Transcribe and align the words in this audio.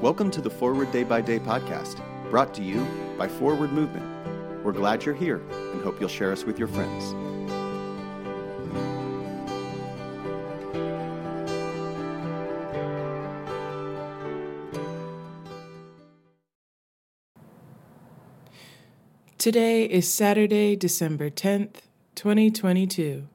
Welcome 0.00 0.30
to 0.30 0.40
the 0.40 0.50
Forward 0.50 0.92
Day 0.92 1.02
by 1.02 1.20
Day 1.20 1.38
podcast, 1.38 2.00
brought 2.30 2.54
to 2.54 2.62
you 2.62 2.86
by 3.18 3.26
Forward 3.26 3.72
Movement. 3.72 4.04
We're 4.64 4.72
glad 4.72 5.04
you're 5.04 5.14
here 5.14 5.42
and 5.50 5.82
hope 5.82 5.98
you'll 5.98 6.08
share 6.08 6.30
us 6.30 6.44
with 6.44 6.58
your 6.58 6.68
friends. 6.68 7.14
Today 19.36 19.84
is 19.84 20.10
Saturday, 20.10 20.76
December 20.76 21.28
10th, 21.28 21.82
2022. 22.14 23.28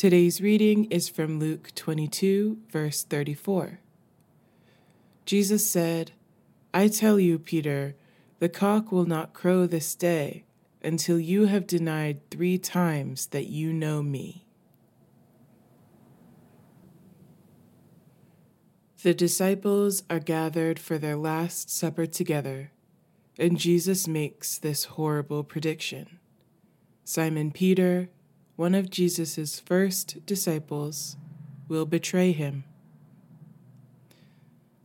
Today's 0.00 0.40
reading 0.40 0.86
is 0.86 1.10
from 1.10 1.38
Luke 1.38 1.72
22, 1.74 2.60
verse 2.70 3.02
34. 3.04 3.80
Jesus 5.26 5.70
said, 5.70 6.12
I 6.72 6.88
tell 6.88 7.20
you, 7.20 7.38
Peter, 7.38 7.94
the 8.38 8.48
cock 8.48 8.90
will 8.90 9.04
not 9.04 9.34
crow 9.34 9.66
this 9.66 9.94
day 9.94 10.44
until 10.82 11.20
you 11.20 11.44
have 11.48 11.66
denied 11.66 12.20
three 12.30 12.56
times 12.56 13.26
that 13.26 13.48
you 13.48 13.74
know 13.74 14.02
me. 14.02 14.46
The 19.02 19.12
disciples 19.12 20.02
are 20.08 20.18
gathered 20.18 20.78
for 20.78 20.96
their 20.96 21.16
Last 21.16 21.68
Supper 21.68 22.06
together, 22.06 22.70
and 23.38 23.58
Jesus 23.58 24.08
makes 24.08 24.56
this 24.56 24.84
horrible 24.96 25.44
prediction. 25.44 26.18
Simon 27.04 27.50
Peter, 27.50 28.08
one 28.60 28.74
of 28.74 28.90
Jesus' 28.90 29.58
first 29.58 30.26
disciples, 30.26 31.16
will 31.66 31.86
betray 31.86 32.30
him. 32.30 32.62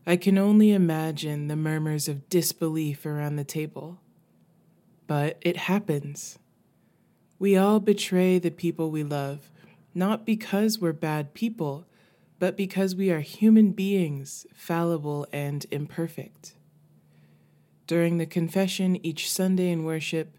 I 0.08 0.16
can 0.16 0.38
only 0.38 0.72
imagine 0.72 1.50
the 1.50 1.58
murmurs 1.58 2.08
of 2.08 2.30
disbelief 2.30 3.06
around 3.06 3.36
the 3.36 3.44
table. 3.44 4.00
But 5.08 5.38
it 5.42 5.58
happens. 5.58 6.40
We 7.38 7.58
all 7.58 7.82
betray 7.82 8.40
the 8.40 8.50
people 8.50 8.92
we 8.92 9.04
love, 9.04 9.52
not 9.94 10.26
because 10.26 10.80
we're 10.80 10.94
bad 10.94 11.34
people, 11.34 11.86
but 12.40 12.56
because 12.56 12.96
we 12.96 13.12
are 13.12 13.20
human 13.20 13.72
beings, 13.72 14.48
fallible 14.54 15.28
and 15.34 15.66
imperfect. 15.70 16.56
During 17.88 18.20
the 18.20 18.26
confession 18.26 19.06
each 19.06 19.30
Sunday 19.30 19.70
in 19.70 19.84
worship, 19.84 20.38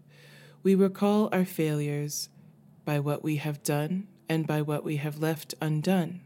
we 0.63 0.73
recall 0.73 1.29
our 1.31 1.45
failures 1.45 2.29
by 2.87 3.01
what 3.01 3.21
we 3.21 3.35
have 3.35 3.61
done 3.63 4.07
and 4.29 4.47
by 4.47 4.61
what 4.61 4.81
we 4.81 4.95
have 4.95 5.19
left 5.19 5.53
undone. 5.61 6.21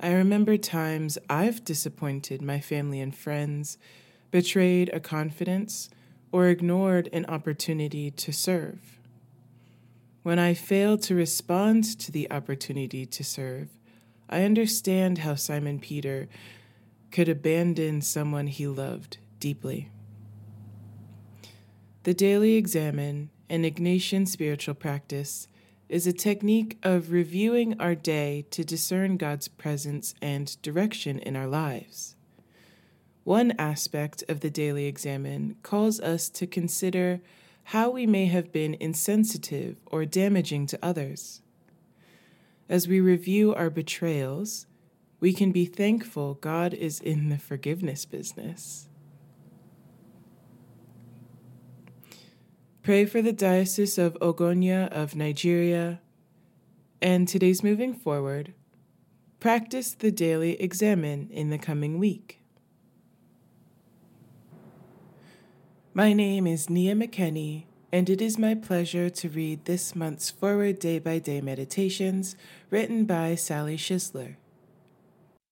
I 0.00 0.10
remember 0.10 0.56
times 0.56 1.18
I've 1.28 1.62
disappointed 1.66 2.40
my 2.40 2.60
family 2.60 2.98
and 2.98 3.14
friends, 3.14 3.76
betrayed 4.30 4.88
a 4.88 5.00
confidence, 5.00 5.90
or 6.32 6.46
ignored 6.46 7.10
an 7.12 7.26
opportunity 7.26 8.10
to 8.10 8.32
serve. 8.32 8.98
When 10.22 10.38
I 10.38 10.54
fail 10.54 10.96
to 10.96 11.14
respond 11.14 11.84
to 12.00 12.10
the 12.10 12.30
opportunity 12.30 13.04
to 13.04 13.22
serve, 13.22 13.68
I 14.30 14.44
understand 14.44 15.18
how 15.18 15.34
Simon 15.34 15.78
Peter 15.78 16.26
could 17.10 17.28
abandon 17.28 18.00
someone 18.00 18.46
he 18.46 18.66
loved 18.66 19.18
deeply. 19.40 19.90
The 22.04 22.14
Daily 22.14 22.54
Examen 22.54 23.28
an 23.52 23.64
Ignatian 23.64 24.26
spiritual 24.26 24.74
practice 24.74 25.46
is 25.90 26.06
a 26.06 26.12
technique 26.12 26.78
of 26.82 27.12
reviewing 27.12 27.78
our 27.78 27.94
day 27.94 28.46
to 28.50 28.64
discern 28.64 29.18
God's 29.18 29.46
presence 29.46 30.14
and 30.22 30.60
direction 30.62 31.18
in 31.18 31.36
our 31.36 31.46
lives. 31.46 32.16
One 33.24 33.52
aspect 33.58 34.24
of 34.26 34.40
the 34.40 34.48
daily 34.48 34.86
examen 34.86 35.56
calls 35.62 36.00
us 36.00 36.30
to 36.30 36.46
consider 36.46 37.20
how 37.64 37.90
we 37.90 38.06
may 38.06 38.24
have 38.24 38.52
been 38.52 38.74
insensitive 38.80 39.76
or 39.84 40.06
damaging 40.06 40.66
to 40.68 40.78
others. 40.82 41.42
As 42.70 42.88
we 42.88 43.00
review 43.00 43.54
our 43.54 43.68
betrayals, 43.68 44.66
we 45.20 45.34
can 45.34 45.52
be 45.52 45.66
thankful 45.66 46.38
God 46.40 46.72
is 46.72 47.00
in 47.00 47.28
the 47.28 47.36
forgiveness 47.36 48.06
business. 48.06 48.88
Pray 52.82 53.04
for 53.04 53.22
the 53.22 53.32
Diocese 53.32 53.96
of 53.96 54.14
Ogonia 54.14 54.88
of 54.88 55.14
Nigeria. 55.14 56.00
And 57.00 57.28
today's 57.28 57.62
moving 57.62 57.94
forward, 57.94 58.54
practice 59.38 59.92
the 59.92 60.10
daily 60.10 60.60
examen 60.60 61.28
in 61.30 61.50
the 61.50 61.58
coming 61.58 62.00
week. 62.00 62.40
My 65.94 66.12
name 66.12 66.44
is 66.48 66.68
Nia 66.68 66.96
McKenney, 66.96 67.66
and 67.92 68.10
it 68.10 68.20
is 68.20 68.36
my 68.36 68.56
pleasure 68.56 69.08
to 69.10 69.28
read 69.28 69.64
this 69.64 69.94
month's 69.94 70.32
Forward 70.32 70.80
Day 70.80 70.98
by 70.98 71.20
Day 71.20 71.40
Meditations 71.40 72.34
written 72.68 73.04
by 73.04 73.36
Sally 73.36 73.76
Schisler. 73.76 74.34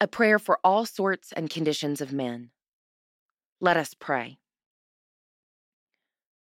A 0.00 0.08
prayer 0.08 0.40
for 0.40 0.58
all 0.64 0.84
sorts 0.84 1.30
and 1.30 1.48
conditions 1.48 2.00
of 2.00 2.12
men. 2.12 2.50
Let 3.60 3.76
us 3.76 3.94
pray. 3.94 4.39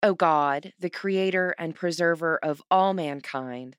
O 0.04 0.14
God, 0.14 0.74
the 0.78 0.90
creator 0.90 1.56
and 1.58 1.76
preserver 1.76 2.38
of 2.38 2.62
all 2.70 2.94
mankind, 2.94 3.76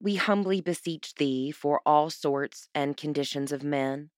we 0.00 0.16
humbly 0.16 0.60
beseech 0.60 1.14
thee 1.14 1.50
for 1.50 1.80
all 1.86 2.10
sorts 2.10 2.68
and 2.74 2.96
conditions 2.96 3.52
of 3.52 3.64
men, 3.64 4.10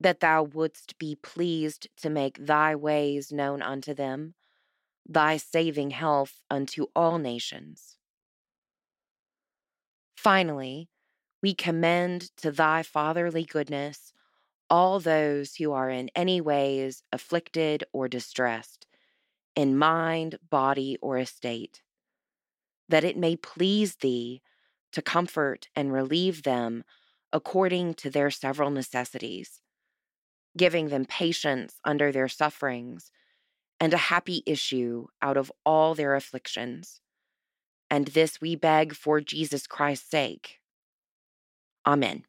that 0.00 0.20
thou 0.20 0.42
wouldst 0.42 0.98
be 0.98 1.14
pleased 1.14 1.88
to 1.96 2.08
make 2.08 2.46
thy 2.46 2.74
ways 2.74 3.30
known 3.30 3.60
unto 3.62 3.92
them, 3.92 4.34
thy 5.06 5.36
saving 5.36 5.90
health 5.90 6.40
unto 6.50 6.86
all 6.94 7.18
nations. 7.18 7.96
Finally, 10.16 10.88
we 11.42 11.54
commend 11.54 12.34
to 12.36 12.50
thy 12.50 12.82
fatherly 12.82 13.44
goodness 13.44 14.12
all 14.68 14.98
those 14.98 15.56
who 15.56 15.72
are 15.72 15.90
in 15.90 16.10
any 16.14 16.40
ways 16.40 17.02
afflicted 17.12 17.84
or 17.92 18.08
distressed 18.08 18.86
in 19.56 19.76
mind, 19.76 20.38
body, 20.50 20.98
or 21.00 21.18
estate, 21.18 21.82
that 22.88 23.04
it 23.04 23.16
may 23.16 23.34
please 23.34 23.96
thee 23.96 24.42
to 24.92 25.02
comfort 25.02 25.68
and 25.74 25.92
relieve 25.92 26.42
them 26.42 26.84
according 27.32 27.94
to 27.94 28.10
their 28.10 28.30
several 28.30 28.70
necessities, 28.70 29.60
giving 30.56 30.88
them 30.88 31.04
patience 31.04 31.80
under 31.84 32.12
their 32.12 32.28
sufferings 32.28 33.10
and 33.80 33.92
a 33.92 33.98
happy 33.98 34.42
issue 34.46 35.06
out 35.20 35.36
of 35.36 35.50
all 35.64 35.94
their 35.94 36.14
afflictions. 36.14 37.00
And 37.90 38.08
this 38.08 38.40
we 38.40 38.56
beg 38.56 38.94
for 38.94 39.20
Jesus 39.20 39.66
Christ's 39.66 40.10
sake. 40.10 40.60
Amen. 41.86 42.24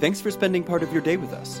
Thanks 0.00 0.20
for 0.20 0.30
spending 0.30 0.64
part 0.64 0.82
of 0.82 0.92
your 0.92 1.02
day 1.02 1.16
with 1.16 1.32
us. 1.32 1.60